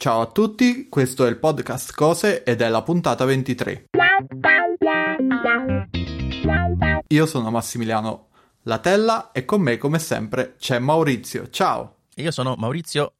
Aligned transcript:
Ciao 0.00 0.22
a 0.22 0.26
tutti, 0.28 0.88
questo 0.88 1.26
è 1.26 1.28
il 1.28 1.36
podcast 1.36 1.92
Cose 1.92 2.42
ed 2.42 2.62
è 2.62 2.70
la 2.70 2.80
puntata 2.80 3.26
23. 3.26 3.90
Io 7.08 7.26
sono 7.26 7.50
Massimiliano 7.50 8.28
Latella 8.62 9.30
e 9.30 9.44
con 9.44 9.60
me, 9.60 9.76
come 9.76 9.98
sempre, 9.98 10.54
c'è 10.58 10.78
Maurizio. 10.78 11.50
Ciao! 11.50 11.96
Io 12.14 12.30
sono 12.30 12.54
Maurizio 12.56 13.12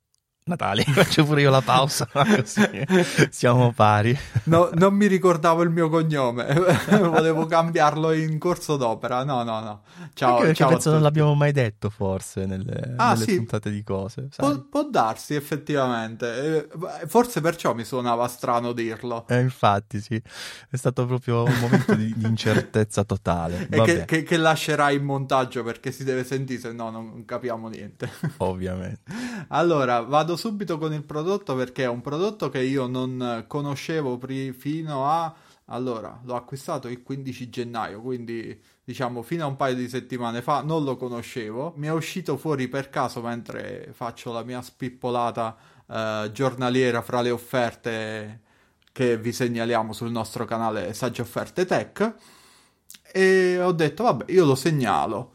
Natale, 0.51 0.83
faccio 0.91 1.25
pure 1.25 1.43
io 1.43 1.51
la 1.51 1.61
pausa, 1.61 2.09
così 2.13 2.85
siamo 3.31 3.73
pari. 3.73 4.17
No, 4.45 4.69
non 4.75 4.95
mi 4.95 5.07
ricordavo 5.07 5.63
il 5.63 5.71
mio 5.71 5.89
cognome, 5.89 6.45
volevo 6.99 7.47
cambiarlo 7.47 8.11
in 8.13 8.37
corso 8.39 8.77
d'opera. 8.77 9.23
No, 9.23 9.45
no, 9.45 9.61
no. 9.61 9.83
Ciao, 10.15 10.39
Anche 10.39 10.55
ciao 10.55 10.69
penso 10.71 10.91
non 10.91 11.03
l'abbiamo 11.03 11.35
mai 11.35 11.53
detto, 11.53 11.89
forse, 11.89 12.47
nelle, 12.47 12.95
Ah, 12.97 13.13
nelle 13.13 13.25
sì. 13.25 13.37
puntate 13.37 13.71
di 13.71 13.83
cose. 13.85 14.29
sai? 14.33 14.61
Può, 14.69 14.89
darsi, 14.91 15.35
effettivamente. 15.37 16.67
Eh, 16.69 16.69
Forse 17.07 17.41
perciò 17.41 17.73
mi 17.75 17.85
suonava 17.85 18.27
strano 18.27 18.73
dirlo. 18.73 19.27
Eh, 19.29 19.39
infatti, 19.39 20.01
sì, 20.01 20.21
è 20.69 20.77
stato 20.77 21.07
proprio 21.07 21.45
un 21.45 21.59
momento 21.61 21.95
di, 21.95 22.13
di 22.17 22.27
incertezza 22.27 23.05
totale. 23.05 23.69
E 23.71 23.81
che, 23.83 24.05
che, 24.05 24.23
che 24.25 24.37
lascerai 24.37 24.97
in 24.97 25.05
montaggio 25.05 25.63
perché 25.63 25.93
si 25.93 26.03
deve 26.03 26.25
sentire, 26.25 26.59
se 26.61 26.73
no 26.73 26.91
non 26.91 27.25
capiamo 27.25 27.69
niente. 27.69 28.11
ovviamente. 28.39 29.13
Allora, 29.49 30.01
vado 30.01 30.37
subito 30.41 30.79
con 30.79 30.95
il 30.95 31.05
prodotto 31.05 31.55
perché 31.55 31.83
è 31.83 31.89
un 31.89 32.01
prodotto 32.01 32.49
che 32.49 32.63
io 32.63 32.87
non 32.87 33.45
conoscevo 33.47 34.17
pri- 34.17 34.53
fino 34.53 35.07
a... 35.07 35.33
Allora, 35.67 36.19
l'ho 36.25 36.35
acquistato 36.35 36.89
il 36.89 37.03
15 37.03 37.49
gennaio, 37.51 38.01
quindi 38.01 38.59
diciamo 38.83 39.23
fino 39.23 39.45
a 39.45 39.47
un 39.47 39.57
paio 39.57 39.77
di 39.77 39.89
settimane 39.89 40.41
fa 40.43 40.63
non 40.63 40.83
lo 40.83 40.97
conoscevo. 40.97 41.75
Mi 41.77 41.87
è 41.87 41.93
uscito 41.93 42.37
fuori 42.39 42.69
per 42.69 42.89
caso 42.89 43.21
mentre 43.21 43.91
faccio 43.93 44.33
la 44.33 44.43
mia 44.43 44.63
spippolata 44.63 45.57
eh, 45.87 46.31
giornaliera 46.33 47.03
fra 47.03 47.21
le 47.21 47.31
offerte 47.31 48.41
che 48.93 49.19
vi 49.19 49.33
segnaliamo 49.33 49.93
sul 49.93 50.11
nostro 50.11 50.45
canale 50.47 50.95
Sagge 50.95 51.23
Offerte 51.23 51.67
Tech 51.67 52.15
e 53.13 53.61
ho 53.61 53.73
detto 53.73 54.03
vabbè 54.05 54.33
io 54.33 54.45
lo 54.45 54.55
segnalo 54.55 55.33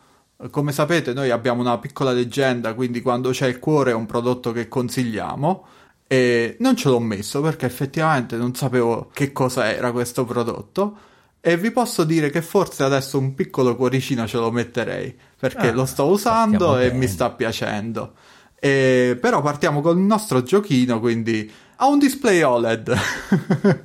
come 0.52 0.72
sapete 0.72 1.14
noi 1.14 1.30
abbiamo 1.32 1.62
una 1.62 1.78
piccola 1.78 2.12
leggenda 2.12 2.74
quindi 2.74 3.02
quando 3.02 3.30
c'è 3.32 3.48
il 3.48 3.60
cuore 3.60 3.92
è 3.92 3.94
un 3.94 4.06
prodotto 4.06 4.52
che 4.52 4.68
consigliamo 4.68 5.66
e 6.08 6.58
non 6.60 6.76
ce 6.76 6.90
l'ho 6.90 7.00
messo 7.00 7.42
perché 7.42 7.66
effettivamente 7.66 8.36
non 8.36 8.54
sapevo 8.54 9.10
che 9.14 9.32
cosa 9.32 9.72
era 9.72 9.92
questo 9.92 10.26
prodotto 10.26 10.98
e 11.40 11.58
vi 11.58 11.72
posso 11.72 12.04
dire 12.04 12.30
che 12.30 12.42
forse 12.42 12.84
adesso 12.84 13.18
un 13.18 13.34
piccolo 13.34 13.76
cuoricino 13.76 14.28
ce 14.28 14.38
lo 14.38 14.52
metterei 14.52 15.16
perché 15.40 15.70
Ah, 15.70 15.74
lo 15.74 15.86
sto 15.86 16.06
usando 16.08 16.78
e 16.78 16.88
bene. 16.88 17.00
mi 17.00 17.08
sta 17.08 17.30
piacendo 17.32 18.14
E- 18.60 19.18
però 19.22 19.42
partiamo 19.42 19.82
con 19.82 19.98
il 19.98 20.04
nostro 20.04 20.42
giochino 20.44 21.00
quindi 21.00 21.50
ha 21.78 21.88
un 21.88 22.00
display 22.00 22.42
OLED 22.42 22.96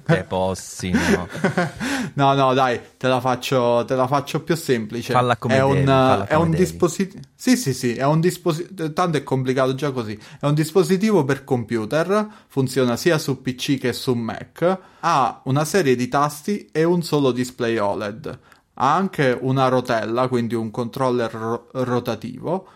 Che 0.05 0.25
possi, 0.25 0.91
no? 2.15 2.35
No, 2.35 2.55
dai, 2.55 2.81
te 2.97 3.09
la 3.09 3.21
faccio, 3.21 3.85
te 3.87 3.95
la 3.95 4.07
faccio 4.07 4.43
più 4.43 4.57
semplice. 4.57 5.13
Falla 5.13 5.37
come 5.37 5.57
è 5.57 5.61
devi, 5.61 5.89
un, 5.89 6.25
è 6.29 6.35
un 6.35 6.51
dispositivo. 6.51 7.23
Sì, 7.35 7.57
sì, 7.57 7.73
sì, 7.73 7.95
è 7.95 8.05
un 8.05 8.21
dispositivo. 8.21 8.93
Tanto 8.93 9.17
è 9.19 9.23
complicato 9.23 9.75
già 9.75 9.91
così. 9.91 10.19
È 10.39 10.47
un 10.47 10.55
dispositivo 10.55 11.25
per 11.25 11.45
computer, 11.45 12.27
funziona 12.49 12.97
sia 12.97 13.19
su 13.19 13.41
PC 13.41 13.79
che 13.79 13.93
su 13.93 14.15
Mac. 14.15 14.79
Ha 15.01 15.41
una 15.45 15.65
serie 15.65 15.97
di 15.97 16.09
tasti 16.09 16.69
e 16.73 16.85
un 16.85 17.03
solo 17.03 17.33
display 17.33 17.79
OLED. 17.79 18.39
Ha 18.75 18.95
anche 18.95 19.37
una 19.41 19.69
rotella, 19.69 20.29
quindi 20.29 20.55
un 20.55 20.71
controller 20.71 21.33
ro- 21.33 21.69
rotativo. 21.73 22.67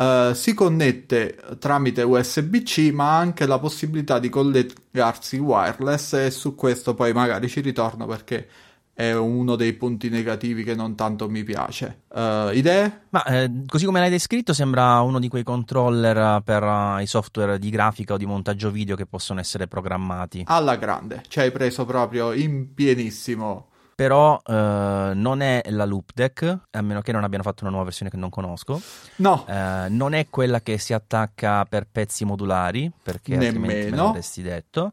Eh, 0.00 0.30
si 0.32 0.54
connette 0.54 1.36
tramite 1.58 2.02
USB-C, 2.02 2.92
ma 2.92 3.10
ha 3.10 3.18
anche 3.18 3.46
la 3.46 3.58
possibilità 3.58 4.20
di 4.20 4.28
collegarsi 4.28 5.38
wireless 5.38 6.12
e 6.12 6.30
su 6.30 6.54
questo 6.54 6.94
poi 6.94 7.12
magari 7.12 7.48
ci 7.48 7.60
ritorno 7.60 8.06
perché 8.06 8.46
è 8.94 9.12
uno 9.12 9.56
dei 9.56 9.72
punti 9.72 10.08
negativi 10.08 10.62
che 10.62 10.76
non 10.76 10.94
tanto 10.94 11.28
mi 11.28 11.42
piace. 11.42 12.02
Eh, 12.14 12.50
idee? 12.54 13.06
Ma 13.10 13.24
eh, 13.24 13.64
così 13.66 13.86
come 13.86 13.98
l'hai 13.98 14.10
descritto 14.10 14.52
sembra 14.52 15.00
uno 15.00 15.18
di 15.18 15.28
quei 15.28 15.42
controller 15.42 16.42
per 16.42 16.62
eh, 16.62 17.02
i 17.02 17.06
software 17.06 17.58
di 17.58 17.70
grafica 17.70 18.14
o 18.14 18.16
di 18.16 18.26
montaggio 18.26 18.70
video 18.70 18.94
che 18.94 19.06
possono 19.06 19.40
essere 19.40 19.66
programmati. 19.66 20.44
Alla 20.46 20.76
grande, 20.76 21.22
ci 21.26 21.40
hai 21.40 21.50
preso 21.50 21.84
proprio 21.84 22.32
in 22.32 22.72
pienissimo. 22.72 23.70
Però 23.98 24.40
eh, 24.46 25.10
non 25.16 25.40
è 25.40 25.60
la 25.70 25.84
loop 25.84 26.10
deck, 26.14 26.58
a 26.70 26.82
meno 26.82 27.00
che 27.00 27.10
non 27.10 27.24
abbiano 27.24 27.42
fatto 27.42 27.62
una 27.62 27.70
nuova 27.70 27.86
versione 27.86 28.12
che 28.12 28.16
non 28.16 28.30
conosco. 28.30 28.80
No, 29.16 29.44
Eh, 29.48 29.86
non 29.88 30.12
è 30.12 30.28
quella 30.30 30.60
che 30.60 30.78
si 30.78 30.92
attacca 30.92 31.64
per 31.64 31.88
pezzi 31.90 32.24
modulari, 32.24 32.92
perché 33.02 33.36
altrimenti 33.36 33.74
me 33.74 33.84
Nemmeno. 33.86 34.04
l'avresti 34.04 34.42
detto. 34.42 34.92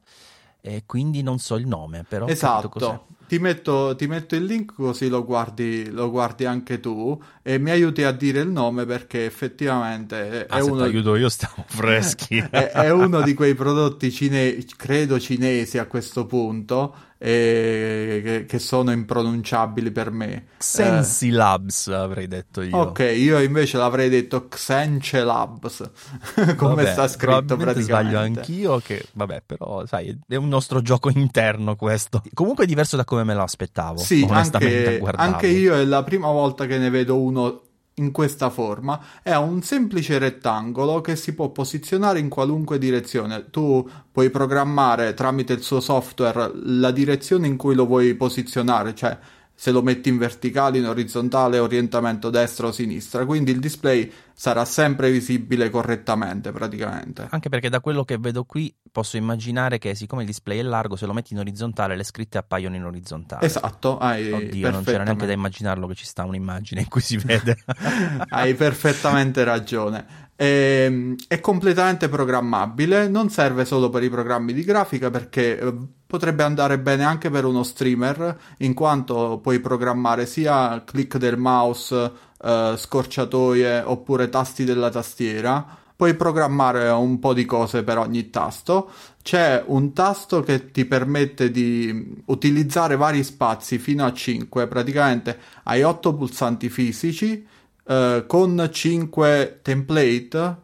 E 0.59 0.81
quindi 0.87 1.21
non 1.21 1.37
so 1.37 1.55
il 1.55 1.67
nome, 1.67 2.03
però 2.07 2.25
esatto. 2.25 3.05
Ti 3.27 3.37
metto, 3.39 3.95
ti 3.95 4.07
metto 4.07 4.35
il 4.35 4.45
link 4.45 4.73
così 4.73 5.07
lo 5.07 5.23
guardi, 5.23 5.89
lo 5.91 6.09
guardi 6.11 6.45
anche 6.45 6.79
tu 6.79 7.19
e 7.43 7.57
mi 7.59 7.69
aiuti 7.71 8.03
a 8.03 8.11
dire 8.11 8.39
il 8.41 8.49
nome 8.49 8.85
perché 8.85 9.25
effettivamente 9.25 10.45
è, 10.45 10.45
Ah, 10.49 10.61
se 10.61 10.69
uno, 10.69 10.77
t'aiuto 10.83 11.15
io 11.15 11.29
stiamo 11.29 11.63
freschi. 11.67 12.37
è, 12.37 12.49
è 12.71 12.91
uno 12.91 13.21
di 13.21 13.33
quei 13.33 13.55
prodotti 13.55 14.11
cine- 14.11 14.63
credo 14.77 15.19
cinesi 15.19 15.77
a 15.79 15.85
questo 15.87 16.25
punto 16.27 16.95
e 17.17 18.45
che, 18.47 18.59
sono 18.59 18.91
impronunciabili 18.91 19.91
per 19.91 20.11
me. 20.11 20.47
Sensi 20.57 21.29
Labs 21.29 21.87
avrei 21.87 22.27
detto 22.27 22.61
io. 22.61 22.75
Ok, 22.77 22.99
io 23.15 23.39
invece 23.39 23.77
l'avrei 23.77 24.09
detto 24.09 24.47
Xenche 24.47 25.23
Labs, 25.23 25.89
come 26.57 26.75
Vabbè, 26.75 26.91
sta 26.91 27.07
scritto 27.07 27.55
praticamente. 27.57 27.81
sbaglio 27.81 28.19
anch'io 28.19 28.79
che 28.79 29.05
vabbè 29.13 29.43
però 29.45 29.85
sai 29.85 30.17
è 30.27 30.35
un 30.35 30.47
nostro 30.47 30.81
gioco 30.81 31.09
interno 31.09 31.75
questo 31.75 32.21
comunque 32.33 32.63
è 32.65 32.67
diverso 32.67 32.95
da 32.95 33.03
come 33.03 33.23
me 33.23 33.33
lo 33.33 33.43
aspettavo 33.43 33.97
Sì, 33.97 34.25
onestamente 34.27 34.99
anche, 34.99 35.15
anche 35.17 35.47
io 35.47 35.73
è 35.75 35.83
la 35.85 36.03
prima 36.03 36.29
volta 36.31 36.65
che 36.65 36.77
ne 36.77 36.89
vedo 36.89 37.19
uno 37.19 37.61
in 37.95 38.11
questa 38.11 38.49
forma. 38.49 38.99
È 39.21 39.33
un 39.35 39.61
semplice 39.61 40.17
rettangolo 40.17 41.01
che 41.01 41.15
si 41.15 41.33
può 41.33 41.49
posizionare 41.49 42.19
in 42.19 42.29
qualunque 42.29 42.77
direzione. 42.77 43.49
Tu 43.49 43.87
puoi 44.11 44.29
programmare 44.29 45.13
tramite 45.13 45.53
il 45.53 45.61
suo 45.61 45.79
software 45.79 46.51
la 46.63 46.91
direzione 46.91 47.47
in 47.47 47.57
cui 47.57 47.75
lo 47.75 47.85
vuoi 47.85 48.15
posizionare, 48.15 48.95
cioè 48.95 49.17
se 49.55 49.71
lo 49.71 49.81
metti 49.81 50.09
in 50.09 50.17
verticale, 50.17 50.77
in 50.77 50.85
orizzontale, 50.85 51.59
orientamento 51.59 52.29
destra 52.29 52.67
o 52.67 52.71
sinistra. 52.71 53.25
Quindi 53.25 53.51
il 53.51 53.59
display 53.59 54.11
sarà 54.33 54.65
sempre 54.65 55.09
visibile 55.09 55.69
correttamente 55.69 56.51
praticamente. 56.51 57.27
anche 57.29 57.47
perché 57.47 57.69
da 57.69 57.79
quello 57.79 58.03
che 58.03 58.17
vedo 58.17 58.43
qui 58.43 58.73
posso 58.91 59.15
immaginare 59.15 59.77
che 59.77 59.95
siccome 59.95 60.23
il 60.23 60.27
display 60.27 60.59
è 60.59 60.61
largo 60.61 60.97
se 60.97 61.05
lo 61.05 61.13
metti 61.13 61.31
in 61.31 61.39
orizzontale 61.39 61.95
le 61.95 62.03
scritte 62.03 62.37
appaiono 62.37 62.75
in 62.75 62.83
orizzontale 62.83 63.45
Esatto, 63.45 63.97
hai 63.97 64.29
oddio 64.29 64.71
non 64.71 64.83
c'era 64.83 65.03
neanche 65.03 65.25
da 65.25 65.31
immaginarlo 65.31 65.87
che 65.87 65.95
ci 65.95 66.05
sta 66.05 66.25
un'immagine 66.25 66.81
in 66.81 66.89
cui 66.89 66.99
si 66.99 67.15
vede 67.15 67.57
Hai 68.27 68.53
perfettamente 68.55 69.43
ragione. 69.45 70.23
Ehm, 70.35 71.15
È, 71.27 71.39
completamente 71.39 72.09
programmabile, 72.09 73.07
non 73.07 73.29
serve 73.29 73.63
solo 73.63 73.89
per 73.89 74.03
i 74.03 74.09
programmi 74.09 74.53
di 74.53 74.63
grafica 74.63 75.09
perché 75.09 75.57
eh, 75.57 75.73
potrebbe 76.15 76.43
andare 76.43 76.79
bene 76.79 77.03
anche 77.03 77.29
per 77.29 77.43
uno 77.43 77.61
streamer, 77.61 78.39
in 78.59 78.73
quanto 78.73 79.37
puoi 79.43 79.59
programmare 79.59 80.25
sia 80.25 80.81
click 80.85 81.17
del 81.17 81.37
mouse, 81.37 82.11
eh, 82.41 82.75
scorciatoie 82.77 83.81
oppure 83.81 84.29
tasti 84.29 84.63
della 84.63 84.89
tastiera. 84.89 85.83
Puoi 85.93 86.13
programmare 86.15 86.87
un 86.87 87.19
po' 87.19 87.33
di 87.33 87.43
cose 87.43 87.83
per 87.83 87.97
ogni 87.97 88.29
tasto. 88.29 88.89
C'è 89.21 89.61
un 89.65 89.91
tasto 89.91 90.39
che 90.41 90.71
ti 90.71 90.85
permette 90.85 91.51
di 91.51 92.21
utilizzare 92.27 92.95
vari 92.95 93.21
spazi 93.21 93.77
fino 93.77 94.05
a 94.05 94.13
5, 94.13 94.67
praticamente 94.67 95.37
hai 95.63 95.83
8 95.83 96.13
pulsanti 96.13 96.69
fisici 96.69 97.45
eh, 97.87 98.23
con 98.25 98.69
5 98.71 99.59
template, 99.61 100.57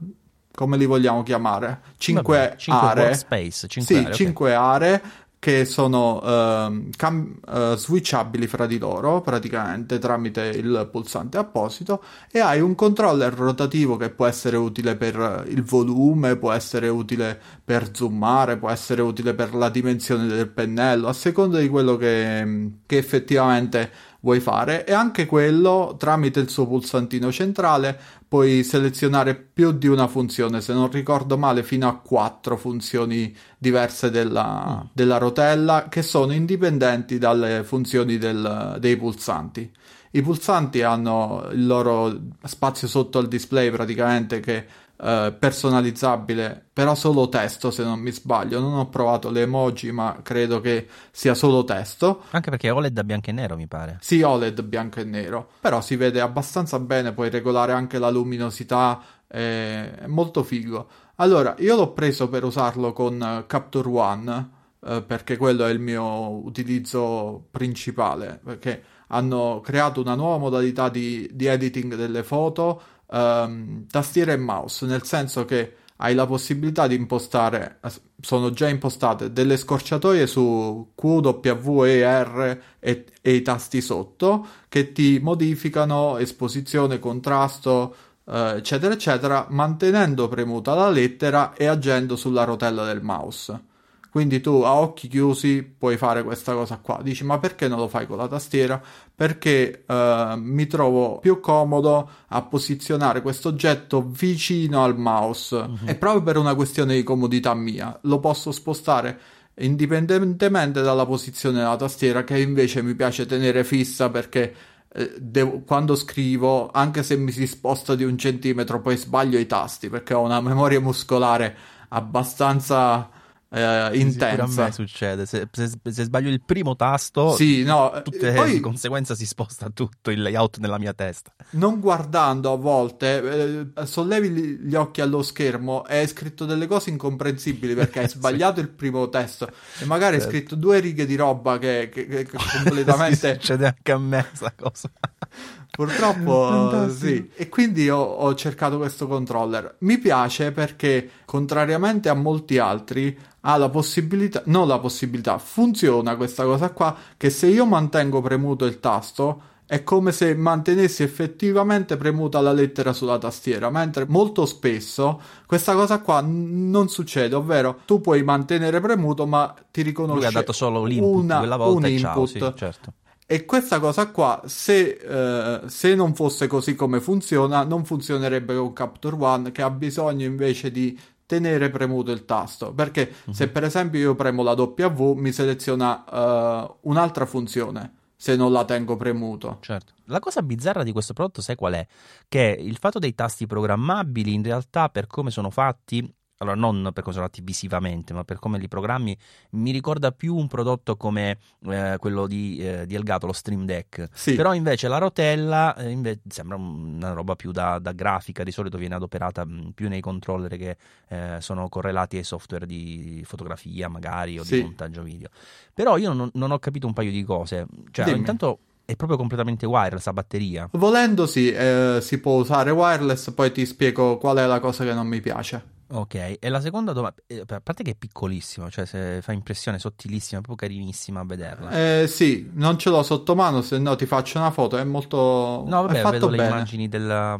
come 0.53 0.77
li 0.77 0.85
vogliamo 0.85 1.23
chiamare? 1.23 1.81
5 1.97 2.37
Vabbè, 2.37 2.55
cinque 2.57 2.87
aree. 2.87 3.03
workspace, 3.03 3.67
cinque 3.67 3.95
sì, 3.95 4.01
aree, 4.01 4.11
ok. 4.11 4.15
5 4.15 4.53
aree 4.53 5.01
che 5.41 5.65
sono 5.65 6.21
ehm, 6.23 6.91
cam- 6.95 7.39
eh, 7.51 7.73
switchabili 7.75 8.45
fra 8.45 8.67
di 8.67 8.77
loro 8.77 9.21
praticamente 9.21 9.97
tramite 9.97 10.43
il 10.43 10.87
pulsante 10.91 11.39
apposito 11.39 12.03
e 12.31 12.37
hai 12.41 12.61
un 12.61 12.75
controller 12.75 13.33
rotativo 13.33 13.97
che 13.97 14.11
può 14.11 14.27
essere 14.27 14.55
utile 14.57 14.95
per 14.95 15.45
il 15.47 15.63
volume, 15.63 16.35
può 16.35 16.51
essere 16.51 16.89
utile 16.89 17.41
per 17.63 17.89
zoomare, 17.91 18.57
può 18.57 18.69
essere 18.69 19.01
utile 19.01 19.33
per 19.33 19.55
la 19.55 19.69
dimensione 19.69 20.27
del 20.27 20.47
pennello, 20.47 21.07
a 21.07 21.13
seconda 21.13 21.57
di 21.57 21.69
quello 21.69 21.97
che, 21.97 22.73
che 22.85 22.97
effettivamente 22.97 23.89
vuoi 24.21 24.39
fare 24.39 24.85
e 24.85 24.93
anche 24.93 25.25
quello 25.25 25.95
tramite 25.97 26.39
il 26.39 26.49
suo 26.49 26.67
pulsantino 26.67 27.31
centrale 27.31 27.99
puoi 28.27 28.63
selezionare 28.63 29.35
più 29.35 29.73
di 29.73 29.87
una 29.87 30.07
funzione, 30.07 30.61
se 30.61 30.73
non 30.73 30.89
ricordo 30.89 31.37
male 31.37 31.63
fino 31.63 31.87
a 31.87 31.97
quattro 31.97 32.55
funzioni 32.55 33.35
diverse 33.57 34.09
della, 34.09 34.87
della 34.93 35.17
rotella 35.17 35.87
che 35.89 36.01
sono 36.01 36.31
indipendenti 36.31 37.17
dalle 37.17 37.63
funzioni 37.63 38.17
del- 38.17 38.77
dei 38.79 38.95
pulsanti. 38.95 39.69
I 40.11 40.21
pulsanti 40.21 40.81
hanno 40.81 41.47
il 41.51 41.65
loro 41.65 42.17
spazio 42.43 42.87
sotto 42.87 43.17
al 43.17 43.27
display 43.27 43.69
praticamente 43.69 44.39
che 44.39 44.65
eh, 45.03 45.35
personalizzabile, 45.37 46.63
però 46.71 46.93
solo 46.93 47.27
testo 47.27 47.71
se 47.71 47.83
non 47.83 47.99
mi 47.99 48.11
sbaglio. 48.11 48.59
Non 48.59 48.75
ho 48.75 48.87
provato 48.87 49.31
le 49.31 49.41
emoji, 49.41 49.91
ma 49.91 50.19
credo 50.21 50.61
che 50.61 50.87
sia 51.09 51.33
solo 51.33 51.63
testo. 51.63 52.23
Anche 52.29 52.51
perché 52.51 52.69
OLED 52.69 52.97
a 52.97 53.03
bianco 53.03 53.29
e 53.31 53.33
nero, 53.33 53.55
mi 53.55 53.67
pare. 53.67 53.97
Sì, 54.01 54.21
OLED 54.21 54.61
bianco 54.61 54.99
e 54.99 55.03
nero, 55.03 55.49
però 55.59 55.81
si 55.81 55.95
vede 55.95 56.21
abbastanza 56.21 56.79
bene, 56.79 57.13
puoi 57.13 57.29
regolare 57.29 57.71
anche 57.73 57.97
la 57.97 58.09
luminosità, 58.09 59.01
è 59.25 60.03
molto 60.07 60.43
figo. 60.43 60.87
Allora, 61.15 61.55
io 61.59 61.75
l'ho 61.75 61.93
preso 61.93 62.29
per 62.29 62.43
usarlo 62.43 62.93
con 62.93 63.45
Capture 63.47 63.89
One, 63.89 64.49
eh, 64.83 65.01
perché 65.01 65.37
quello 65.37 65.65
è 65.65 65.71
il 65.71 65.79
mio 65.79 66.29
utilizzo 66.45 67.47
principale, 67.51 68.39
perché 68.43 68.83
hanno 69.07 69.61
creato 69.61 69.99
una 69.99 70.15
nuova 70.15 70.37
modalità 70.37 70.89
di, 70.89 71.29
di 71.33 71.45
editing 71.45 71.95
delle 71.95 72.23
foto 72.23 72.81
um, 73.11 73.85
tastiera 73.87 74.33
e 74.33 74.37
mouse, 74.37 74.85
nel 74.85 75.03
senso 75.03 75.45
che 75.45 75.75
hai 75.97 76.15
la 76.15 76.25
possibilità 76.25 76.87
di 76.87 76.95
impostare, 76.95 77.79
sono 78.19 78.49
già 78.51 78.67
impostate 78.67 79.31
delle 79.31 79.55
scorciatoie 79.55 80.25
su 80.25 80.93
Q, 80.95 81.03
W, 81.03 81.83
E, 81.85 82.23
R 82.23 82.61
e, 82.79 83.05
e 83.21 83.33
i 83.33 83.41
tasti 83.43 83.81
sotto 83.81 84.47
che 84.67 84.93
ti 84.93 85.19
modificano 85.21 86.17
esposizione, 86.17 86.97
contrasto, 86.97 87.95
eh, 88.25 88.55
eccetera, 88.57 88.95
eccetera, 88.95 89.45
mantenendo 89.49 90.27
premuta 90.27 90.73
la 90.73 90.89
lettera 90.89 91.53
e 91.53 91.67
agendo 91.67 92.15
sulla 92.15 92.45
rotella 92.45 92.83
del 92.83 93.03
mouse. 93.03 93.69
Quindi 94.11 94.41
tu 94.41 94.61
a 94.65 94.73
occhi 94.73 95.07
chiusi 95.07 95.63
puoi 95.63 95.95
fare 95.95 96.21
questa 96.21 96.53
cosa 96.53 96.79
qua. 96.79 96.99
Dici, 97.01 97.23
ma 97.23 97.39
perché 97.39 97.69
non 97.69 97.79
lo 97.79 97.87
fai 97.87 98.05
con 98.07 98.17
la 98.17 98.27
tastiera? 98.27 98.81
Perché 99.15 99.85
uh, 99.87 100.35
mi 100.35 100.67
trovo 100.67 101.19
più 101.19 101.39
comodo 101.39 102.09
a 102.27 102.41
posizionare 102.41 103.21
questo 103.21 103.47
oggetto 103.47 104.05
vicino 104.05 104.83
al 104.83 104.97
mouse. 104.97 105.55
Uh-huh. 105.55 105.77
E 105.85 105.95
proprio 105.95 106.23
per 106.23 106.35
una 106.35 106.55
questione 106.55 106.95
di 106.95 107.03
comodità 107.03 107.53
mia, 107.53 107.97
lo 108.01 108.19
posso 108.19 108.51
spostare 108.51 109.17
indipendentemente 109.59 110.81
dalla 110.81 111.05
posizione 111.05 111.59
della 111.59 111.77
tastiera, 111.77 112.25
che 112.25 112.37
invece 112.37 112.81
mi 112.81 112.95
piace 112.95 113.25
tenere 113.25 113.63
fissa 113.63 114.09
perché 114.09 114.53
eh, 114.93 115.13
Devo, 115.17 115.61
quando 115.61 115.95
scrivo, 115.95 116.69
anche 116.69 117.01
se 117.01 117.15
mi 117.15 117.31
si 117.31 117.47
sposta 117.47 117.95
di 117.95 118.03
un 118.03 118.17
centimetro, 118.17 118.81
poi 118.81 118.97
sbaglio 118.97 119.39
i 119.39 119.45
tasti 119.45 119.87
perché 119.87 120.13
ho 120.13 120.21
una 120.21 120.41
memoria 120.41 120.81
muscolare 120.81 121.55
abbastanza 121.87 123.09
eh, 123.53 123.89
intensa. 123.97 124.47
Sì, 124.47 124.59
a 124.59 124.63
me 124.63 124.71
succede. 124.71 125.25
Se, 125.25 125.47
se, 125.51 125.69
se, 125.83 126.03
sbaglio 126.03 126.29
il 126.29 126.41
primo 126.41 126.75
tasto, 126.77 127.35
sì, 127.35 127.63
no, 127.63 128.01
tutte, 128.01 128.31
poi, 128.31 128.53
di 128.53 128.59
conseguenza 128.61 129.13
si 129.13 129.25
sposta 129.25 129.69
tutto 129.69 130.09
il 130.09 130.21
layout 130.21 130.59
nella 130.59 130.77
mia 130.77 130.93
testa. 130.93 131.33
Non 131.51 131.81
guardando 131.81 132.53
a 132.53 132.55
volte, 132.55 133.73
eh, 133.75 133.85
sollevi 133.85 134.29
gli 134.63 134.75
occhi 134.75 135.01
allo 135.01 135.21
schermo 135.21 135.85
e 135.85 135.97
hai 135.97 136.07
scritto 136.07 136.45
delle 136.45 136.65
cose 136.65 136.91
incomprensibili 136.91 137.73
perché 137.73 137.99
hai 137.99 138.07
sbagliato 138.09 138.55
sì. 138.55 138.61
il 138.61 138.69
primo 138.69 139.09
testo 139.09 139.49
e 139.79 139.85
magari 139.85 140.13
certo. 140.13 140.27
hai 140.27 140.33
scritto 140.33 140.55
due 140.55 140.79
righe 140.79 141.05
di 141.05 141.15
roba 141.15 141.57
che, 141.57 141.89
che, 141.91 142.07
che 142.07 142.27
completamente. 142.63 143.33
sì, 143.33 143.39
succede 143.41 143.65
anche 143.65 143.91
a 143.91 143.97
me 143.97 144.25
questa 144.27 144.53
cosa. 144.55 144.89
Purtroppo 145.71 146.89
sì. 146.91 147.29
E 147.35 147.47
quindi 147.49 147.89
ho, 147.89 148.01
ho 148.01 148.35
cercato 148.35 148.77
questo 148.77 149.07
controller. 149.07 149.75
Mi 149.79 149.97
piace 149.97 150.51
perché, 150.51 151.09
contrariamente 151.25 152.09
a 152.09 152.13
molti 152.13 152.57
altri, 152.57 153.17
ha 153.41 153.57
la 153.57 153.69
possibilità, 153.69 154.43
non 154.45 154.67
la 154.67 154.79
possibilità, 154.79 155.37
funziona 155.37 156.15
questa 156.15 156.43
cosa 156.43 156.71
qua, 156.71 156.95
che 157.17 157.29
se 157.29 157.47
io 157.47 157.65
mantengo 157.65 158.21
premuto 158.21 158.65
il 158.65 158.79
tasto 158.79 159.49
è 159.71 159.85
come 159.85 160.11
se 160.11 160.35
mantenessi 160.35 161.01
effettivamente 161.01 161.95
premuta 161.95 162.41
la 162.41 162.51
lettera 162.51 162.91
sulla 162.91 163.17
tastiera, 163.17 163.69
mentre 163.69 164.05
molto 164.05 164.45
spesso 164.45 165.21
questa 165.45 165.73
cosa 165.75 166.01
qua 166.01 166.21
non 166.21 166.89
succede, 166.89 167.35
ovvero 167.35 167.79
tu 167.85 168.01
puoi 168.01 168.21
mantenere 168.21 168.81
premuto 168.81 169.25
ma 169.25 169.55
ti 169.71 169.81
riconosce 169.81 170.19
Lui 170.19 170.27
ha 170.27 170.31
dato 170.31 170.51
solo 170.51 170.83
l'input 170.83 171.23
una, 171.23 171.37
quella 171.37 171.55
volta 171.55 171.87
un 171.87 171.93
input. 171.93 172.37
Ciao, 172.37 172.51
sì, 172.51 172.57
certo. 172.57 172.93
E 173.31 173.45
questa 173.45 173.79
cosa 173.79 174.11
qua, 174.11 174.41
se, 174.45 174.89
eh, 174.89 175.61
se, 175.69 175.95
non 175.95 176.13
fosse 176.15 176.47
così 176.47 176.75
come 176.75 176.99
funziona, 176.99 177.63
non 177.63 177.85
funzionerebbe 177.85 178.57
con 178.57 178.73
Capture 178.73 179.15
One, 179.17 179.53
che 179.53 179.61
ha 179.61 179.69
bisogno 179.69 180.25
invece 180.25 180.69
di 180.69 180.99
tenere 181.25 181.69
premuto 181.69 182.11
il 182.11 182.25
tasto. 182.25 182.73
Perché 182.73 183.09
uh-huh. 183.23 183.31
se 183.31 183.47
per 183.47 183.63
esempio 183.63 184.01
io 184.01 184.15
premo 184.15 184.43
la 184.43 184.51
W, 184.51 185.13
mi 185.13 185.31
seleziona 185.31 186.03
uh, 186.03 186.89
un'altra 186.89 187.25
funzione 187.25 187.99
se 188.17 188.35
non 188.35 188.51
la 188.51 188.65
tengo 188.65 188.97
premuto. 188.97 189.59
Certo. 189.61 189.93
La 190.07 190.19
cosa 190.19 190.41
bizzarra 190.41 190.83
di 190.83 190.91
questo 190.91 191.13
prodotto, 191.13 191.39
sai 191.39 191.55
qual 191.55 191.75
è? 191.75 191.87
Che 192.27 192.57
il 192.59 192.75
fatto 192.75 192.99
dei 192.99 193.15
tasti 193.15 193.47
programmabili, 193.47 194.33
in 194.33 194.43
realtà, 194.43 194.89
per 194.89 195.07
come 195.07 195.31
sono 195.31 195.49
fatti, 195.49 196.05
allora 196.41 196.55
non 196.55 196.89
per 196.91 197.03
come 197.03 197.13
sono 197.13 197.25
fatti 197.25 197.41
visivamente, 197.41 198.13
ma 198.13 198.23
per 198.23 198.39
come 198.39 198.57
li 198.57 198.67
programmi, 198.67 199.15
mi 199.51 199.71
ricorda 199.71 200.11
più 200.11 200.35
un 200.35 200.47
prodotto 200.47 200.97
come 200.97 201.37
eh, 201.67 201.95
quello 201.99 202.25
di, 202.25 202.57
eh, 202.57 202.85
di, 202.87 202.95
Elgato, 202.95 203.27
lo 203.27 203.33
Stream 203.33 203.65
Deck. 203.65 204.09
Sì. 204.11 204.33
Però 204.33 204.53
invece 204.53 204.87
la 204.87 204.97
rotella 204.97 205.75
eh, 205.75 205.89
invece 205.89 206.21
sembra 206.27 206.57
una 206.57 207.13
roba 207.13 207.35
più 207.35 207.51
da, 207.51 207.77
da, 207.77 207.91
grafica, 207.91 208.43
di 208.43 208.51
solito 208.51 208.77
viene 208.77 208.95
adoperata 208.95 209.45
mh, 209.45 209.51
mm, 209.51 209.69
più 209.69 209.87
nei 209.87 210.01
controller 210.01 210.57
che 210.57 210.77
eh, 211.09 211.37
sono 211.39 211.69
correlati 211.69 212.17
ai 212.17 212.23
software 212.23 212.65
di 212.65 213.21
fotografia 213.23 213.87
magari 213.87 214.39
o 214.39 214.43
sì. 214.43 214.55
di 214.55 214.63
montaggio 214.63 215.03
video. 215.03 215.29
Però 215.73 215.97
io 215.97 216.11
non, 216.11 216.31
non, 216.33 216.49
ho 216.49 216.57
capito 216.57 216.87
un 216.87 216.93
paio 216.93 217.11
di 217.11 217.23
cose. 217.23 217.67
Cioè, 217.91 218.05
Dimmi. 218.05 218.17
intanto 218.17 218.59
è 218.83 218.95
proprio 218.95 219.17
completamente 219.17 219.67
wireless 219.67 220.07
a 220.07 220.13
batteria. 220.13 220.67
Volendo 220.71 221.27
sì, 221.27 221.51
eh, 221.51 221.99
si 222.01 222.17
può 222.19 222.39
usare 222.39 222.71
wireless, 222.71 223.31
poi 223.31 223.51
ti 223.51 223.63
spiego 223.67 224.17
qual 224.17 224.37
è 224.37 224.45
la 224.47 224.59
cosa 224.59 224.83
che 224.83 224.93
non 224.93 225.05
mi 225.05 225.21
piace. 225.21 225.79
Ok, 225.93 226.37
e 226.39 226.47
la 226.47 226.61
seconda 226.61 226.93
domanda, 226.93 227.21
eh, 227.27 227.43
a 227.45 227.59
parte 227.59 227.83
che 227.83 227.91
è 227.91 227.95
piccolissimo, 227.95 228.69
cioè 228.69 228.85
se 228.85 229.19
fa 229.21 229.33
impressione, 229.33 229.77
sottilissima, 229.77 230.39
proprio 230.39 230.69
carinissima 230.69 231.19
a 231.19 231.25
vederla. 231.25 231.69
Eh, 231.71 232.07
sì, 232.07 232.49
non 232.53 232.77
ce 232.77 232.89
l'ho 232.89 233.03
sotto 233.03 233.35
mano, 233.35 233.61
se 233.61 233.77
no 233.77 233.97
ti 233.97 234.05
faccio 234.05 234.37
una 234.37 234.51
foto, 234.51 234.77
è 234.77 234.85
molto... 234.85 235.65
No, 235.67 235.81
vabbè, 235.81 236.01
vedo 236.11 236.29
bene. 236.29 236.43
le 236.43 236.47
immagini 236.47 236.87
del, 236.87 237.35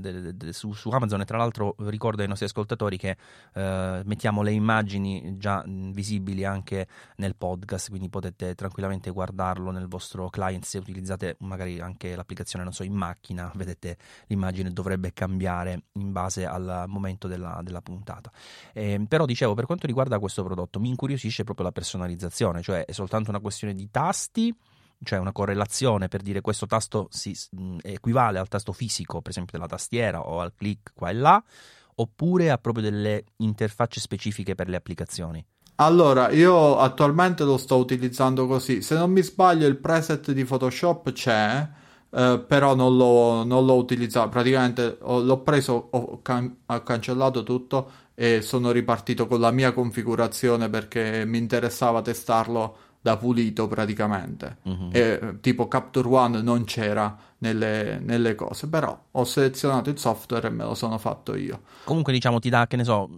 del, 0.00 0.34
del, 0.34 0.52
su, 0.52 0.74
su, 0.74 0.90
Amazon 0.90 1.22
e 1.22 1.24
tra 1.24 1.38
l'altro 1.38 1.76
ricordo 1.78 2.20
ai 2.20 2.28
nostri 2.28 2.46
ascoltatori 2.46 2.98
che 2.98 3.16
eh, 3.54 4.02
mettiamo 4.04 4.42
le 4.42 4.52
immagini 4.52 5.38
già 5.38 5.64
visibili 5.66 6.44
anche 6.44 6.86
nel 7.16 7.36
podcast, 7.36 7.88
quindi 7.88 8.10
potete 8.10 8.54
tranquillamente 8.54 9.10
guardarlo 9.10 9.70
nel 9.70 9.88
vostro 9.88 10.28
client 10.28 10.64
se 10.64 10.76
utilizzate 10.76 11.36
magari 11.40 11.80
anche 11.80 12.14
l'applicazione, 12.14 12.64
non 12.64 12.74
so, 12.74 12.82
in 12.82 12.92
macchina, 12.92 13.50
vedete 13.54 13.96
l'immagine 14.26 14.70
dovrebbe 14.72 15.14
cambiare 15.14 15.84
in 15.92 16.12
base 16.12 16.44
al 16.44 16.84
momento 16.86 17.28
della, 17.28 17.60
della 17.62 17.80
puntata 17.80 17.92
puntata. 17.94 18.30
Eh, 18.72 19.04
però 19.08 19.24
dicevo, 19.24 19.54
per 19.54 19.66
quanto 19.66 19.86
riguarda 19.86 20.18
questo 20.18 20.42
prodotto, 20.44 20.80
mi 20.80 20.88
incuriosisce 20.88 21.44
proprio 21.44 21.66
la 21.66 21.72
personalizzazione, 21.72 22.62
cioè 22.62 22.84
è 22.84 22.92
soltanto 22.92 23.30
una 23.30 23.40
questione 23.40 23.74
di 23.74 23.88
tasti 23.90 24.54
cioè 25.02 25.18
una 25.18 25.32
correlazione 25.32 26.08
per 26.08 26.22
dire 26.22 26.40
questo 26.40 26.66
tasto 26.66 27.08
si, 27.10 27.36
mh, 27.50 27.78
equivale 27.82 28.38
al 28.38 28.48
tasto 28.48 28.72
fisico, 28.72 29.20
per 29.20 29.30
esempio 29.30 29.58
della 29.58 29.68
tastiera 29.68 30.20
o 30.20 30.40
al 30.40 30.54
click 30.54 30.92
qua 30.94 31.10
e 31.10 31.12
là, 31.12 31.42
oppure 31.96 32.50
ha 32.50 32.58
proprio 32.58 32.84
delle 32.84 33.24
interfacce 33.38 34.00
specifiche 34.00 34.54
per 34.54 34.68
le 34.68 34.76
applicazioni? 34.76 35.44
Allora, 35.76 36.30
io 36.30 36.78
attualmente 36.78 37.42
lo 37.42 37.56
sto 37.56 37.76
utilizzando 37.76 38.46
così. 38.46 38.80
Se 38.80 38.96
non 38.96 39.10
mi 39.10 39.22
sbaglio, 39.22 39.66
il 39.66 39.76
preset 39.76 40.30
di 40.30 40.44
Photoshop 40.44 41.12
c'è 41.12 41.68
eh, 42.14 42.44
però 42.46 42.76
non 42.76 42.96
l'ho, 42.96 43.42
non 43.44 43.66
l'ho, 43.66 43.74
utilizzato, 43.74 44.28
praticamente 44.28 44.98
ho, 45.00 45.20
l'ho 45.20 45.38
preso, 45.38 45.88
ho, 45.90 46.20
can- 46.22 46.58
ho, 46.64 46.82
cancellato 46.82 47.42
tutto 47.42 47.90
e 48.14 48.40
sono 48.40 48.70
ripartito 48.70 49.26
con 49.26 49.40
la 49.40 49.50
mia 49.50 49.72
configurazione 49.72 50.68
perché 50.68 51.24
mi 51.26 51.38
interessava 51.38 52.02
testarlo 52.02 52.76
da 53.00 53.16
pulito 53.16 53.66
praticamente. 53.66 54.58
Mm-hmm. 54.68 54.88
E, 54.92 55.38
tipo 55.40 55.66
Capture 55.66 56.08
One 56.08 56.40
non 56.40 56.64
c'era 56.64 57.16
nelle, 57.44 57.98
nelle, 58.00 58.34
cose, 58.34 58.68
però 58.68 58.98
ho 59.10 59.24
selezionato 59.24 59.90
il 59.90 59.98
software 59.98 60.48
e 60.48 60.50
me 60.50 60.64
lo 60.64 60.74
sono 60.74 60.96
fatto 60.96 61.36
io. 61.36 61.60
Comunque 61.84 62.12
diciamo 62.12 62.38
ti 62.38 62.48
dà, 62.48 62.66
che 62.66 62.76
ne 62.76 62.84
so, 62.84 63.08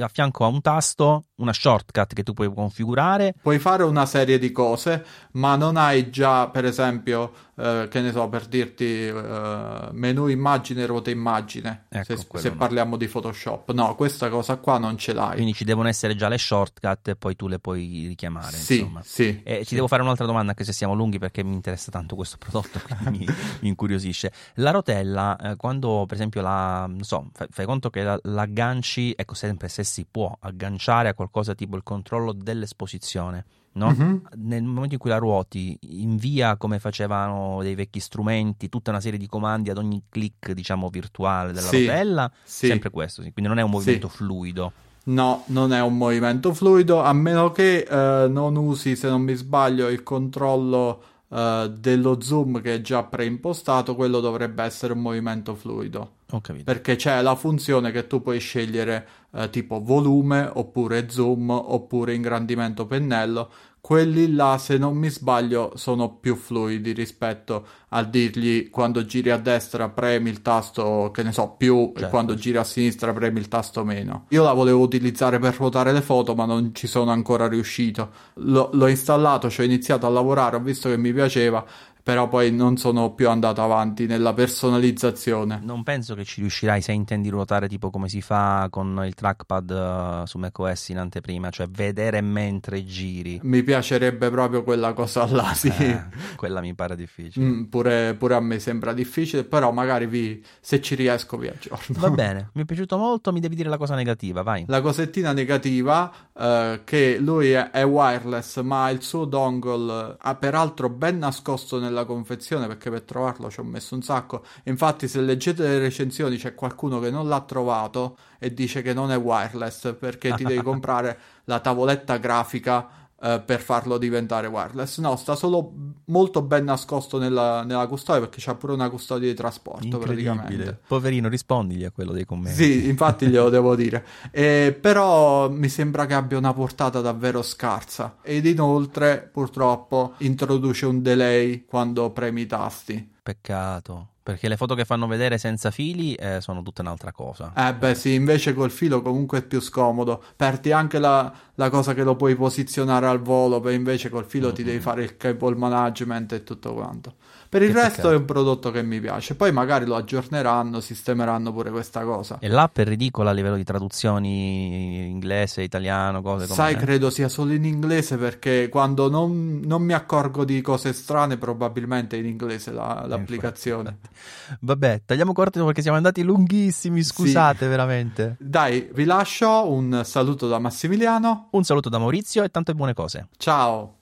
a 0.00 0.08
fianco 0.08 0.44
a 0.44 0.48
un 0.48 0.62
tasto 0.62 1.24
una 1.36 1.52
shortcut 1.52 2.14
che 2.14 2.22
tu 2.22 2.32
puoi 2.32 2.52
configurare. 2.52 3.34
Puoi 3.42 3.58
fare 3.58 3.82
una 3.82 4.06
serie 4.06 4.38
di 4.38 4.50
cose, 4.52 5.04
ma 5.32 5.56
non 5.56 5.76
hai 5.76 6.08
già, 6.10 6.48
per 6.48 6.64
esempio, 6.64 7.32
eh, 7.56 7.88
che 7.90 8.00
ne 8.00 8.12
so, 8.12 8.28
per 8.28 8.46
dirti 8.46 8.84
eh, 9.08 9.88
menu 9.90 10.28
immagine, 10.28 10.86
ruota 10.86 11.10
immagine, 11.10 11.86
ecco, 11.88 12.16
se, 12.16 12.26
se 12.38 12.48
no. 12.48 12.56
parliamo 12.56 12.96
di 12.96 13.06
Photoshop. 13.06 13.72
No, 13.72 13.94
questa 13.94 14.28
cosa 14.30 14.56
qua 14.56 14.78
non 14.78 14.96
ce 14.96 15.12
l'hai. 15.12 15.34
Quindi 15.34 15.52
ci 15.52 15.64
devono 15.64 15.88
essere 15.88 16.14
già 16.14 16.28
le 16.28 16.38
shortcut 16.38 17.08
e 17.08 17.16
poi 17.16 17.36
tu 17.36 17.48
le 17.48 17.58
puoi 17.58 18.06
richiamare. 18.08 18.56
Sì, 18.56 18.78
insomma. 18.78 19.02
sì. 19.04 19.42
E 19.44 19.58
sì. 19.58 19.66
ci 19.66 19.74
devo 19.74 19.88
fare 19.88 20.02
un'altra 20.02 20.24
domanda, 20.24 20.50
anche 20.50 20.64
se 20.64 20.72
siamo 20.72 20.94
lunghi, 20.94 21.18
perché 21.18 21.42
mi 21.42 21.52
interessa 21.52 21.90
tanto 21.90 22.14
questo 22.14 22.38
prodotto, 22.38 22.80
quindi 23.02 23.26
mi, 23.60 23.68
incuriosisce. 23.68 24.32
La 24.54 24.70
rotella, 24.70 25.36
eh, 25.36 25.56
quando 25.56 26.04
per 26.06 26.16
esempio 26.16 26.40
la, 26.42 26.86
non 26.86 27.02
so, 27.02 27.30
fai, 27.32 27.46
fai 27.50 27.64
conto 27.66 27.90
che 27.90 28.02
la, 28.02 28.18
l'agganci, 28.22 29.14
ecco 29.16 29.34
sempre 29.34 29.68
se 29.68 29.84
si 29.84 30.06
può 30.10 30.36
agganciare 30.40 31.08
a 31.08 31.14
qualcosa 31.14 31.54
tipo 31.54 31.76
il 31.76 31.82
controllo 31.82 32.32
dell'esposizione. 32.32 33.44
No? 33.74 33.88
Mhm. 33.88 34.22
Nel 34.36 34.62
momento 34.64 34.94
in 34.94 35.00
cui 35.00 35.08
la 35.08 35.16
ruoti, 35.16 35.78
invia 35.80 36.56
come 36.58 36.78
facevano 36.78 37.62
dei 37.62 37.74
vecchi 37.74 38.00
strumenti, 38.00 38.68
tutta 38.68 38.90
una 38.90 39.00
serie 39.00 39.18
di 39.18 39.26
comandi 39.26 39.70
ad 39.70 39.78
ogni 39.78 40.02
click, 40.10 40.52
diciamo, 40.52 40.88
virtuale 40.90 41.52
della 41.52 41.68
Sì, 41.68 41.86
rotella, 41.86 42.30
sì. 42.44 42.66
sempre 42.66 42.90
questo, 42.90 43.22
quindi 43.22 43.46
non 43.46 43.58
è 43.58 43.62
un 43.62 43.70
movimento 43.70 44.08
Sì. 44.08 44.16
fluido. 44.16 44.72
No, 45.04 45.42
non 45.46 45.72
è 45.72 45.80
un 45.80 45.96
movimento 45.96 46.52
fluido, 46.52 47.02
a 47.02 47.12
meno 47.12 47.50
che 47.50 47.78
eh, 47.78 48.28
non 48.28 48.56
usi, 48.56 48.94
se 48.94 49.08
non 49.08 49.22
mi 49.22 49.34
sbaglio, 49.34 49.88
il 49.88 50.02
controllo 50.02 51.02
eh, 51.32 51.72
dello 51.74 52.20
zoom 52.20 52.60
che 52.60 52.74
è 52.74 52.80
già 52.82 53.04
preimpostato, 53.04 53.94
quello 53.94 54.20
dovrebbe 54.20 54.62
essere 54.64 54.92
un 54.92 55.00
movimento 55.00 55.54
fluido. 55.54 56.16
Perché 56.64 56.96
c'è 56.96 57.20
la 57.22 57.34
funzione 57.34 57.90
che 57.90 58.06
tu 58.06 58.20
puoi 58.20 58.38
scegliere 58.38 59.06
eh, 59.32 59.48
tipo 59.50 59.82
volume, 59.82 60.50
oppure 60.52 61.08
zoom, 61.08 61.50
oppure 61.50 62.14
ingrandimento 62.14 62.86
pennello. 62.86 63.50
Quelli 63.84 64.32
là, 64.32 64.58
se 64.58 64.78
non 64.78 64.96
mi 64.96 65.10
sbaglio, 65.10 65.72
sono 65.74 66.14
più 66.14 66.36
fluidi 66.36 66.92
rispetto 66.92 67.66
a 67.88 68.04
dirgli 68.04 68.70
quando 68.70 69.04
giri 69.04 69.30
a 69.30 69.38
destra 69.38 69.88
premi 69.88 70.30
il 70.30 70.40
tasto, 70.40 71.10
che 71.12 71.24
ne 71.24 71.32
so, 71.32 71.56
più, 71.58 71.90
e 71.90 71.98
Certo. 71.98 72.08
quando 72.08 72.34
giri 72.36 72.58
a 72.58 72.62
sinistra 72.64 73.12
premi 73.12 73.40
il 73.40 73.48
tasto 73.48 73.84
meno. 73.84 74.26
Io 74.28 74.44
la 74.44 74.52
volevo 74.52 74.78
utilizzare 74.78 75.40
per 75.40 75.56
ruotare 75.56 75.92
le 75.92 76.00
foto, 76.00 76.36
ma 76.36 76.44
non 76.44 76.72
ci 76.76 76.86
sono 76.86 77.10
ancora 77.10 77.48
riuscito. 77.48 78.10
L'ho, 78.34 78.70
l'ho 78.72 78.86
installato, 78.86 79.50
ci 79.50 79.62
ho 79.62 79.64
iniziato 79.64 80.06
a 80.06 80.10
lavorare, 80.10 80.54
ho 80.54 80.60
visto 80.60 80.88
che 80.88 80.96
mi 80.96 81.12
piaceva, 81.12 81.64
però 82.02 82.28
poi 82.28 82.50
non 82.50 82.76
sono 82.76 83.12
più 83.14 83.28
andato 83.28 83.62
avanti 83.62 84.06
nella 84.06 84.32
personalizzazione. 84.32 85.60
Non 85.62 85.82
penso 85.82 86.14
che 86.14 86.24
ci 86.24 86.40
riuscirai 86.40 86.80
se 86.80 86.92
intendi 86.92 87.28
ruotare 87.28 87.68
tipo 87.68 87.90
come 87.90 88.08
si 88.08 88.20
fa 88.20 88.66
con 88.70 89.02
il 89.04 89.14
trackpad 89.14 89.70
eh, 89.70 90.26
su 90.26 90.38
macOS 90.38 90.88
in 90.88 90.98
anteprima, 90.98 91.50
cioè 91.50 91.68
vedere 91.68 92.20
mentre 92.20 92.84
giri. 92.84 93.40
Mi 93.42 93.62
piacerebbe 93.62 94.30
proprio 94.30 94.62
quella 94.62 94.92
cosa 94.92 95.26
là, 95.26 95.52
sì. 95.54 95.68
Eh, 95.68 96.02
quella 96.36 96.60
mi 96.60 96.74
pare 96.74 96.96
difficile. 96.96 97.44
Mm, 97.44 97.64
pure, 97.64 98.14
pure 98.14 98.34
a 98.34 98.40
me 98.40 98.58
sembra 98.58 98.92
difficile, 98.92 99.44
però 99.44 99.70
magari 99.72 100.06
vi- 100.06 100.42
se 100.60 100.80
ci 100.80 100.94
riesco 100.94 101.36
vi 101.36 101.48
aggiorno. 101.48 101.94
Va 101.98 102.10
bene, 102.10 102.50
mi 102.54 102.62
è 102.62 102.64
piaciuto 102.64 102.96
molto, 102.96 103.32
mi 103.32 103.40
devi 103.40 103.54
dire 103.54 103.68
la 103.68 103.76
cosa 103.78 103.94
negativa, 103.94 104.42
vai. 104.42 104.64
La 104.66 104.80
cosettina 104.80 105.32
negativa 105.32 106.12
eh, 106.36 106.80
che 106.84 107.18
lui 107.18 107.50
è, 107.52 107.70
è 107.70 107.84
wireless, 107.84 108.60
ma 108.62 108.90
il 108.90 109.02
suo 109.02 109.24
dongle 109.24 110.16
ha 110.18 110.34
peraltro 110.34 110.88
ben 110.88 111.18
nascosto 111.18 111.78
nella 111.92 112.04
confezione 112.04 112.66
perché 112.66 112.90
per 112.90 113.02
trovarlo 113.02 113.50
ci 113.50 113.60
ho 113.60 113.64
messo 113.64 113.94
un 113.94 114.02
sacco. 114.02 114.42
Infatti, 114.64 115.06
se 115.06 115.20
leggete 115.20 115.62
le 115.62 115.78
recensioni, 115.78 116.36
c'è 116.36 116.54
qualcuno 116.54 116.98
che 116.98 117.10
non 117.10 117.28
l'ha 117.28 117.40
trovato 117.42 118.16
e 118.38 118.52
dice 118.52 118.82
che 118.82 118.94
non 118.94 119.12
è 119.12 119.18
wireless 119.18 119.94
perché 119.98 120.34
ti 120.34 120.44
devi 120.44 120.62
comprare 120.64 121.18
la 121.44 121.60
tavoletta 121.60 122.16
grafica 122.16 123.01
eh, 123.22 123.40
per 123.44 123.60
farlo 123.60 123.98
diventare 123.98 124.48
wireless. 124.48 124.98
No, 124.98 125.14
sta 125.16 125.36
solo 125.36 125.72
molto 126.06 126.42
ben 126.42 126.64
nascosto 126.64 127.18
nella, 127.18 127.62
nella 127.62 127.86
custodia 127.86 128.22
perché 128.22 128.38
c'ha 128.40 128.56
pure 128.56 128.72
una 128.72 128.90
custodia 128.90 129.28
di 129.28 129.34
trasporto 129.34 129.98
praticamente. 129.98 130.80
Poverino, 130.86 131.28
rispondigli 131.28 131.84
a 131.84 131.92
quello 131.92 132.12
dei 132.12 132.24
commenti. 132.24 132.62
Sì, 132.62 132.88
infatti 132.88 133.28
glielo 133.28 133.48
devo 133.50 133.76
dire. 133.76 134.04
Eh, 134.32 134.76
però 134.78 135.48
mi 135.48 135.68
sembra 135.68 136.06
che 136.06 136.14
abbia 136.14 136.36
una 136.36 136.52
portata 136.52 137.00
davvero 137.00 137.42
scarsa. 137.42 138.16
Ed 138.22 138.44
inoltre, 138.44 139.30
purtroppo, 139.32 140.14
introduce 140.18 140.86
un 140.86 141.00
delay 141.00 141.64
quando 141.64 142.10
premi 142.10 142.40
i 142.42 142.46
tasti. 142.46 143.10
Peccato, 143.22 144.14
perché 144.22 144.48
le 144.48 144.56
foto 144.56 144.74
che 144.74 144.84
fanno 144.84 145.06
vedere 145.06 145.38
senza 145.38 145.70
fili 145.70 146.14
eh, 146.14 146.40
sono 146.40 146.62
tutta 146.62 146.82
un'altra 146.82 147.12
cosa. 147.12 147.52
Eh 147.54 147.74
beh 147.74 147.94
sì, 147.94 148.14
invece 148.14 148.52
col 148.54 148.70
filo 148.70 149.00
comunque 149.02 149.38
è 149.38 149.42
più 149.42 149.60
scomodo. 149.60 150.22
Perdi 150.36 150.72
anche 150.72 150.98
la, 150.98 151.32
la 151.54 151.70
cosa 151.70 151.94
che 151.94 152.02
lo 152.02 152.16
puoi 152.16 152.34
posizionare 152.34 153.06
al 153.06 153.20
volo, 153.20 153.60
poi 153.60 153.74
invece 153.74 154.08
col 154.08 154.24
filo 154.24 154.52
ti 154.52 154.62
devi 154.64 154.80
fare 154.80 155.02
il 155.04 155.16
cable 155.16 155.54
management 155.54 156.32
e 156.32 156.42
tutto 156.44 156.72
quanto. 156.74 157.14
Per 157.48 157.62
il 157.62 157.72
Che 157.72 157.74
resto 157.74 158.08
peccato. 158.08 158.10
è 158.10 158.16
un 158.16 158.24
prodotto 158.24 158.70
che 158.70 158.82
mi 158.82 158.98
piace. 159.00 159.34
Poi 159.36 159.52
magari 159.52 159.84
lo 159.84 159.94
aggiorneranno, 159.96 160.80
sistemeranno 160.80 161.52
pure 161.52 161.70
questa 161.70 162.02
cosa. 162.02 162.38
E 162.40 162.48
l'app 162.48 162.78
è 162.78 162.84
ridicola 162.84 163.30
a 163.30 163.32
livello 163.34 163.56
di 163.56 163.64
traduzioni 163.64 165.08
inglese, 165.10 165.62
italiano, 165.62 166.22
cose 166.22 166.46
come 166.48 166.54
Sai, 166.54 166.76
credo 166.76 167.10
sia 167.10 167.28
solo 167.28 167.52
in 167.52 167.64
inglese 167.64 168.16
perché 168.16 168.68
quando 168.68 169.08
non, 169.08 169.60
non 169.64 169.82
mi 169.82 169.92
accorgo 169.92 170.44
di 170.44 170.60
cose 170.60 170.92
strane, 170.92 171.36
probabilmente 171.36 172.16
in 172.16 172.26
inglese 172.26 172.72
la- 172.72 173.04
l'applicazione. 173.16 173.98
Vabbè, 174.60 175.02
tagliamo 175.04 175.32
corto 175.32 175.64
perché 175.64 175.82
siamo 175.82 175.96
andati 175.96 176.22
lunghissimi, 176.22 177.02
scusate 177.02 177.66
veramente. 177.66 178.36
Dai, 178.38 178.88
vi 178.92 179.04
lascio 179.04 179.70
un 179.70 180.02
saluto 180.04 180.48
da 180.48 180.58
Massimiliano. 180.58 181.48
Un 181.50 181.64
saluto 181.64 181.88
da 181.88 181.98
Maurizio 181.98 182.42
e 182.42 182.48
tante 182.48 182.74
buone 182.74 182.94
cose. 182.94 183.28
Ciao. 183.36 184.00